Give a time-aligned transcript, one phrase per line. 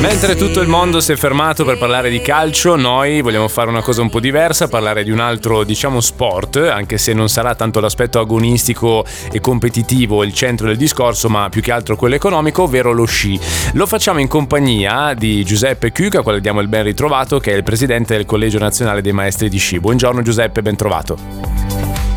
[0.00, 3.82] Mentre tutto il mondo si è fermato per parlare di calcio, noi vogliamo fare una
[3.82, 7.80] cosa un po' diversa, parlare di un altro, diciamo, sport, anche se non sarà tanto
[7.80, 12.92] l'aspetto agonistico e competitivo il centro del discorso, ma più che altro quello economico, ovvero
[12.92, 13.38] lo sci.
[13.72, 17.64] Lo facciamo in compagnia di Giuseppe Cuca, quale diamo il ben ritrovato, che è il
[17.64, 19.80] presidente del Collegio Nazionale dei Maestri di Sci.
[19.80, 21.67] Buongiorno Giuseppe, ben trovato.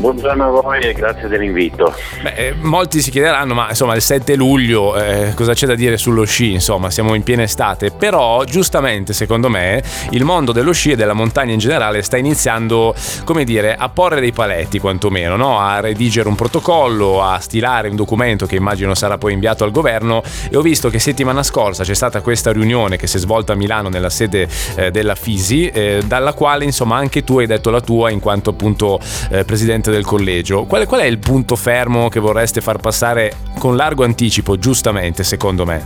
[0.00, 1.94] Buongiorno a voi e grazie dell'invito.
[2.22, 5.98] Beh, eh, molti si chiederanno, ma insomma il 7 luglio eh, cosa c'è da dire
[5.98, 6.52] sullo sci?
[6.52, 9.82] Insomma, siamo in piena estate, però giustamente secondo me
[10.12, 14.20] il mondo dello sci e della montagna in generale sta iniziando, come dire, a porre
[14.20, 15.60] dei paletti quantomeno, no?
[15.60, 20.22] a redigere un protocollo, a stilare un documento che immagino sarà poi inviato al governo
[20.48, 23.56] e ho visto che settimana scorsa c'è stata questa riunione che si è svolta a
[23.56, 27.82] Milano nella sede eh, della Fisi, eh, dalla quale insomma anche tu hai detto la
[27.82, 28.98] tua in quanto appunto
[29.28, 29.44] eh,
[29.90, 34.04] presidente del collegio, qual, qual è il punto fermo che vorreste far passare con largo
[34.04, 35.82] anticipo, giustamente, secondo me?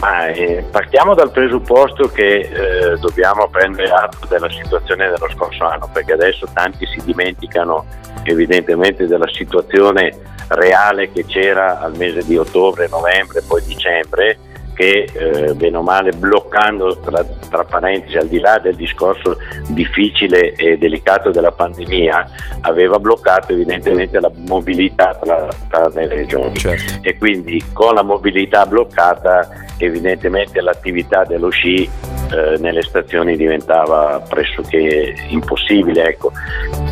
[0.00, 5.88] Ma, eh, partiamo dal presupposto che eh, dobbiamo prendere atto della situazione dello scorso anno,
[5.92, 7.86] perché adesso tanti si dimenticano
[8.24, 14.38] evidentemente della situazione reale che c'era al mese di ottobre, novembre, poi dicembre
[14.76, 19.38] che eh, bene o male bloccando tra, tra, parentesi al di là del discorso
[19.68, 27.00] difficile e delicato della pandemia aveva bloccato evidentemente la mobilità tra, tra le regioni certo.
[27.00, 31.88] e quindi con la mobilità bloccata evidentemente l'attività dello sci
[32.32, 36.32] eh, nelle stazioni diventava pressoché impossibile ecco.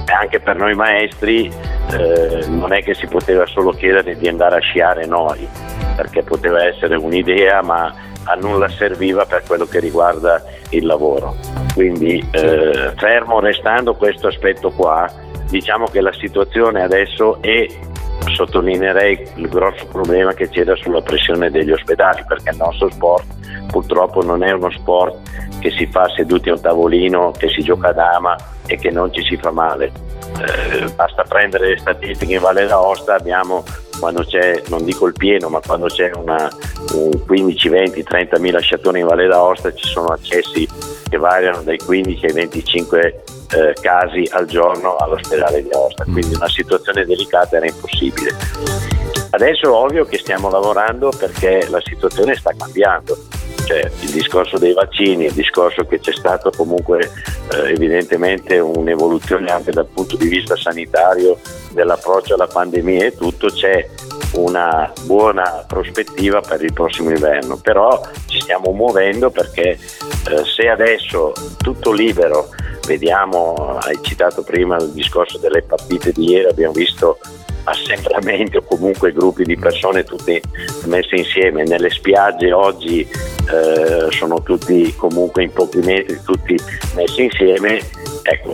[0.07, 1.51] anche per noi maestri
[1.93, 5.47] eh, non è che si poteva solo chiedere di andare a sciare noi
[5.97, 11.37] perché poteva essere un'idea ma a nulla serviva per quello che riguarda il lavoro.
[11.75, 15.11] Quindi eh, fermo restando questo aspetto qua,
[15.49, 17.67] diciamo che la situazione adesso è
[18.35, 23.25] sottolineerei il grosso problema che c'era sulla pressione degli ospedali perché il nostro sport
[23.69, 25.17] purtroppo non è uno sport
[25.61, 28.37] che si fa seduti a un tavolino, che si gioca a dama
[28.67, 29.93] e che non ci si fa male.
[30.39, 33.65] Eh, basta prendere le statistiche in Valle d'Aosta, abbiamo
[33.99, 36.51] quando c'è, non dico il pieno, ma quando c'è una,
[36.95, 40.69] un 15, 20, 30 mila sciatori in Valle d'Aosta ci sono accessi
[41.09, 43.23] che variano dai 15 ai 25
[43.55, 48.35] eh, casi al giorno all'ospedale di Aosta, quindi una situazione delicata era impossibile.
[49.31, 53.17] Adesso è ovvio che stiamo lavorando perché la situazione sta cambiando.
[53.65, 57.11] Cioè il discorso dei vaccini, il discorso che c'è stato comunque
[57.53, 61.39] eh, evidentemente un'evoluzione anche dal punto di vista sanitario
[61.71, 63.89] dell'approccio alla pandemia e tutto, c'è
[64.35, 69.79] una buona prospettiva per il prossimo inverno, però ci stiamo muovendo perché eh,
[70.45, 72.49] se adesso tutto libero,
[72.87, 77.19] vediamo, hai citato prima il discorso delle partite di ieri, abbiamo visto
[77.65, 80.43] assembramenti o comunque gruppi di persone tutte
[80.85, 81.65] messe insieme.
[81.65, 86.57] Nelle spiagge oggi eh, sono tutti comunque in pochi metri tutti
[86.95, 87.81] messi insieme.
[88.23, 88.53] Ecco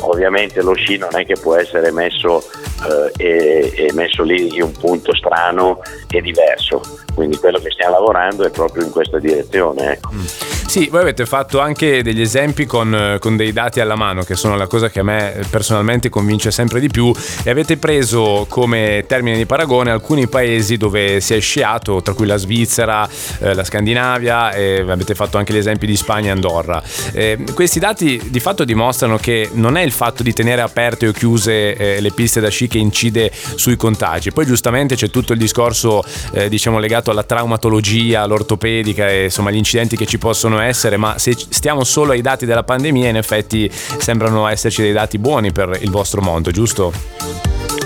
[0.00, 2.42] ovviamente lo sci non è che può essere messo,
[2.86, 5.80] eh, e, e messo lì un punto strano
[6.10, 6.80] e diverso
[7.14, 10.10] quindi quello che stiamo lavorando è proprio in questa direzione ecco.
[10.12, 10.24] mm.
[10.68, 14.54] Sì, voi avete fatto anche degli esempi con, con, dei dati alla mano, che sono
[14.54, 17.10] la cosa che a me personalmente convince sempre di più,
[17.42, 22.26] e avete preso come termine di paragone alcuni paesi dove si è sciato, tra cui
[22.26, 23.08] la Svizzera,
[23.40, 26.82] eh, la Scandinavia, e avete fatto anche gli esempi di Spagna e Andorra.
[27.12, 31.12] Eh, questi dati di fatto dimostrano che non è il fatto di tenere aperte o
[31.12, 34.30] chiuse eh, le piste da sci che incide sui contagi.
[34.32, 36.02] Poi giustamente c'è tutto il discorso
[36.32, 41.18] eh, diciamo legato alla traumatologia, all'ortopedica e insomma gli incidenti che ci possono essere, ma
[41.18, 45.78] se stiamo solo ai dati della pandemia, in effetti sembrano esserci dei dati buoni per
[45.80, 46.92] il vostro mondo, giusto?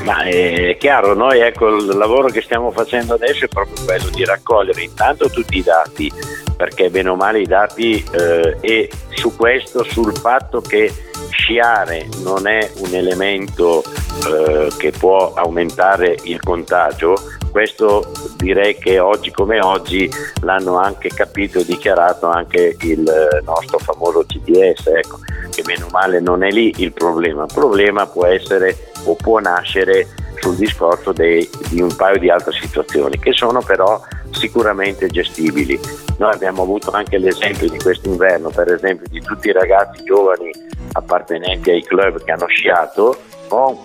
[0.05, 4.25] Ma è chiaro, noi ecco il lavoro che stiamo facendo adesso è proprio quello di
[4.25, 6.11] raccogliere intanto tutti i dati,
[6.57, 10.93] perché bene o male i dati eh, e su questo, sul fatto che
[11.31, 13.85] sciare non è un elemento
[14.27, 17.17] eh, che può aumentare il contagio,
[17.51, 20.11] questo direi che oggi come oggi
[20.41, 23.03] l'hanno anche capito e dichiarato anche il
[23.45, 25.19] nostro famoso CDS, ecco,
[25.51, 30.09] che meno male non è lì il problema, il problema può essere o può nascere
[30.41, 34.01] sul discorso dei, di un paio di altre situazioni che sono però
[34.31, 35.79] sicuramente gestibili.
[36.19, 40.51] Noi abbiamo avuto anche l'esempio di quest'inverno, per esempio, di tutti i ragazzi giovani
[40.93, 43.17] appartenenti ai club che hanno sciato
[43.49, 43.79] con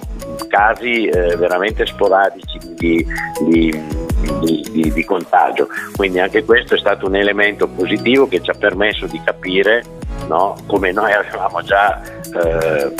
[0.47, 3.05] casi eh, veramente sporadici di,
[3.41, 3.71] di,
[4.41, 5.67] di, di, contagio.
[5.95, 9.83] Quindi anche questo è stato un elemento positivo che ci ha permesso di capire
[10.27, 10.55] no?
[10.65, 12.93] come noi avevamo già eh,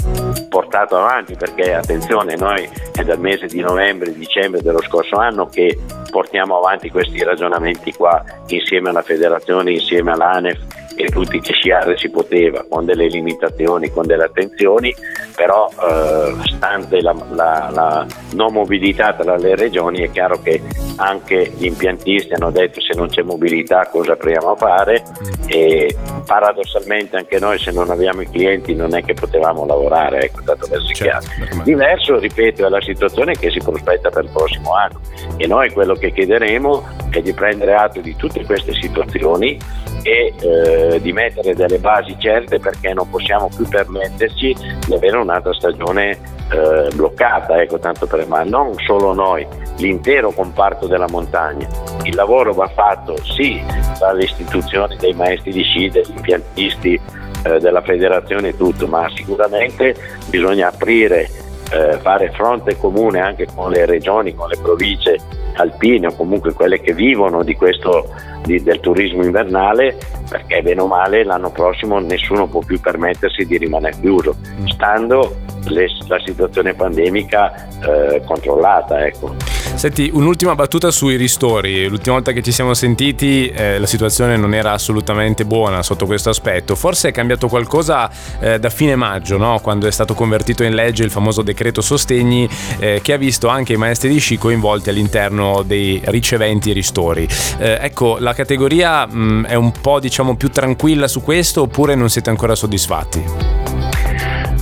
[0.50, 5.78] portato avanti, perché attenzione, noi è dal mese di novembre, dicembre dello scorso anno che
[6.10, 12.10] portiamo avanti questi ragionamenti qua insieme alla federazione, insieme all'ANEF e tutti che sciare si
[12.10, 14.94] poteva, con delle limitazioni, con delle attenzioni,
[15.36, 20.62] però eh, stante la, la, la, non mobilità tra le regioni è chiaro che
[20.98, 25.04] anche gli impiantisti hanno detto se non c'è mobilità cosa proviamo a fare?
[25.46, 25.96] E
[26.26, 30.68] paradossalmente anche noi se non abbiamo i clienti non è che potevamo lavorare, ecco, dato
[30.68, 31.64] verso certo, chiaro.
[31.64, 35.00] Diverso, ripeto, è la situazione che si prospetta per il prossimo anno.
[35.38, 39.58] E noi quello che chiederemo è di prendere atto di tutte queste situazioni
[40.08, 44.56] e eh, di mettere delle basi certe perché non possiamo più permetterci
[44.88, 46.12] di avere un'altra stagione
[46.50, 49.46] eh, bloccata, ecco, tanto per, ma non solo noi,
[49.80, 51.68] l'intero comparto della montagna.
[52.04, 53.62] Il lavoro va fatto sì
[54.00, 56.98] dalle istituzioni dei maestri di sci, degli impiantisti,
[57.44, 59.94] eh, della federazione e tutto, ma sicuramente
[60.30, 61.30] bisogna aprire,
[61.70, 65.20] eh, fare fronte comune anche con le regioni, con le province
[65.58, 68.14] alpine o comunque quelle che vivono di questo,
[68.44, 69.98] di, del turismo invernale
[70.30, 75.36] perché bene o male l'anno prossimo nessuno può più permettersi di rimanere chiuso stando
[75.70, 79.06] le, la situazione pandemica eh, controllata.
[79.06, 79.57] Ecco.
[79.78, 81.88] Senti, un'ultima battuta sui ristori.
[81.88, 86.32] L'ultima volta che ci siamo sentiti eh, la situazione non era assolutamente buona sotto questo
[86.32, 86.74] aspetto.
[86.74, 88.10] Forse è cambiato qualcosa
[88.40, 89.60] eh, da fine maggio, no?
[89.62, 93.74] quando è stato convertito in legge il famoso decreto sostegni eh, che ha visto anche
[93.74, 97.28] i maestri di sci coinvolti all'interno dei riceventi ristori.
[97.60, 101.94] Eh, ecco, la categoria mh, mm, è un po' diciamo più tranquilla su questo oppure
[101.94, 103.24] non siete ancora soddisfatti?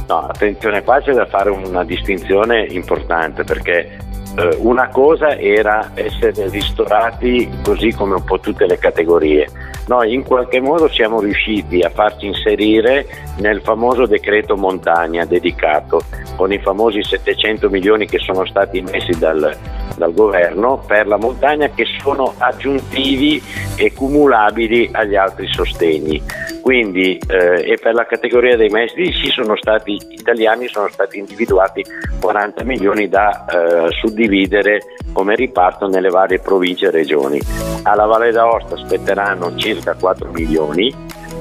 [0.07, 3.97] No, attenzione qua c'è da fare una distinzione importante perché
[4.37, 9.47] eh, una cosa era essere ristorati così come un po' tutte le categorie.
[9.87, 13.05] Noi in qualche modo siamo riusciti a farci inserire
[13.37, 16.01] nel famoso decreto montagna dedicato
[16.35, 19.55] con i famosi 700 milioni che sono stati messi dal,
[19.95, 23.41] dal governo per la montagna che sono aggiuntivi
[23.75, 26.21] e cumulabili agli altri sostegni.
[26.65, 31.85] Quindi eh, e per la categoria dei maestri sì sono stati italiani sono stati individuati
[32.19, 34.79] 40 milioni da eh, suddividere
[35.13, 37.39] come riparto nelle varie province e regioni.
[37.83, 40.91] Alla Valle d'Aosta spetteranno circa 4 milioni,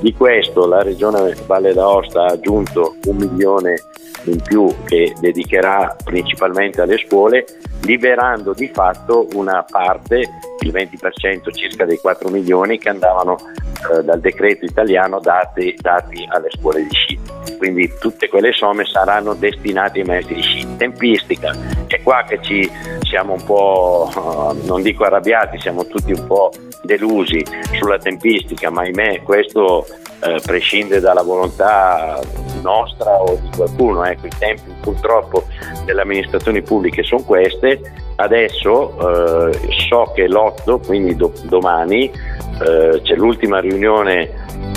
[0.02, 3.76] di questo la regione Valle d'Aosta ha aggiunto un milione
[4.24, 7.46] in più che dedicherà principalmente alle scuole,
[7.84, 10.28] liberando di fatto una parte,
[10.64, 13.36] il 20% circa dei 4 milioni che andavano
[13.92, 17.18] eh, dal decreto italiano dati, dati, alle scuole di sci.
[17.58, 20.76] Quindi tutte quelle somme saranno destinate ai maestri di sci.
[20.76, 21.54] Tempistica,
[21.86, 22.70] è qua che ci
[23.02, 26.50] siamo un po', uh, non dico arrabbiati, siamo tutti un po'
[26.82, 27.44] delusi
[27.78, 29.86] sulla tempistica, ma ahimè questo
[30.20, 32.20] eh, prescinde dalla volontà
[32.62, 34.04] nostra o di qualcuno.
[34.04, 35.46] Ecco, I tempi purtroppo
[35.84, 37.80] delle amministrazioni pubbliche sono queste.
[38.16, 39.58] Adesso eh,
[39.88, 44.30] so che l'8, quindi do- domani, eh, c'è l'ultima riunione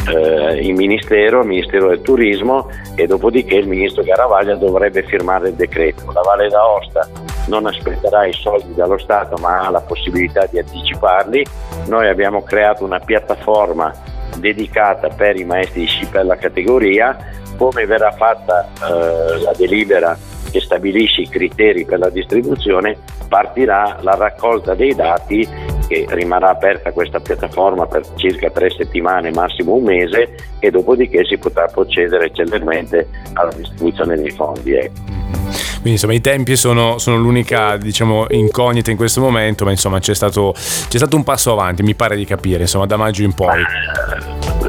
[0.08, 5.56] eh, in Ministero, il Ministero del Turismo e dopodiché il Ministro Garavaglia dovrebbe firmare il
[5.56, 6.12] decreto.
[6.12, 7.08] La Valle d'Aosta
[7.48, 11.46] non aspetterà i soldi dallo Stato ma ha la possibilità di anticiparli.
[11.88, 13.94] Noi abbiamo creato una piattaforma
[14.38, 17.16] dedicata per i maestri di sci per la categoria,
[17.56, 20.18] come verrà fatta eh, la delibera
[20.58, 22.98] che stabilisce i criteri per la distribuzione,
[23.28, 25.48] partirà la raccolta dei dati
[25.88, 31.38] che rimarrà aperta questa piattaforma per circa tre settimane, massimo un mese, e dopodiché si
[31.38, 34.74] potrà procedere celermente alla distribuzione dei fondi.
[34.74, 35.16] Ecco.
[35.74, 40.16] Quindi insomma i tempi sono, sono l'unica diciamo, incognita in questo momento, ma insomma c'è
[40.16, 43.62] stato, c'è stato un passo avanti, mi pare di capire, insomma da maggio in poi.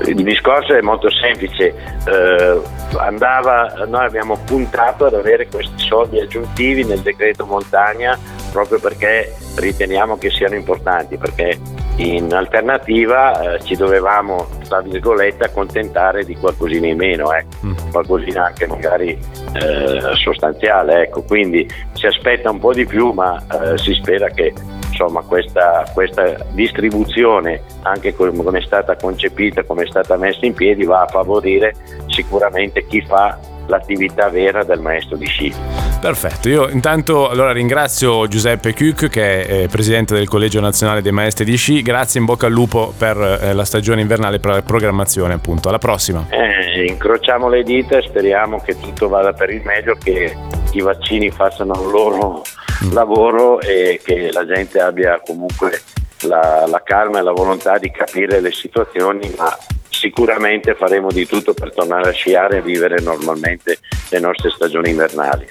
[0.07, 1.75] Il discorso è molto semplice,
[2.07, 2.61] eh,
[2.97, 8.19] andava, noi abbiamo puntato ad avere questi soldi aggiuntivi nel decreto montagna
[8.51, 11.59] proprio perché riteniamo che siano importanti, perché
[11.97, 17.45] in alternativa eh, ci dovevamo, tra virgolette, accontentare di qualcosina in meno, eh.
[17.65, 17.91] mm.
[17.91, 19.19] qualcosina anche magari
[19.55, 21.03] eh, sostanziale.
[21.03, 21.23] Ecco.
[21.23, 24.53] Quindi si aspetta un po' di più, ma eh, si spera che
[24.99, 30.85] insomma, questa, questa, distribuzione, anche come è stata concepita, come è stata messa in piedi,
[30.85, 31.75] va a favorire
[32.09, 35.55] sicuramente chi fa l'attività vera del maestro di sci.
[36.01, 41.45] Perfetto, io intanto allora ringrazio Giuseppe Cuc che è presidente del Collegio Nazionale dei Maestri
[41.45, 45.35] di Sci, grazie in bocca al lupo per eh, la stagione invernale per la programmazione
[45.35, 46.25] appunto, alla prossima.
[46.31, 50.35] Eh, incrociamo le dita e speriamo che tutto vada per il meglio, che
[50.73, 52.43] i vaccini facciano il loro
[52.85, 52.93] mm.
[52.93, 55.81] lavoro e che la gente abbia comunque
[56.23, 59.57] la, la calma e la volontà di capire le situazioni ma
[59.89, 63.79] sicuramente faremo di tutto per tornare a sciare e vivere normalmente
[64.11, 65.51] le nostre stagioni invernali.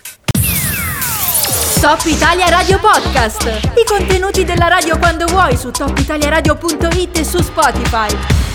[1.81, 3.43] Top Italia Radio Podcast.
[3.75, 8.46] I contenuti della radio quando vuoi su topitaliaradio.it e su Spotify.